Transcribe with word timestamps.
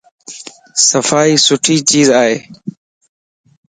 صفائي 0.89 1.35
سٺي 1.45 1.75
چيز 1.89 2.07
ائي 2.21 2.35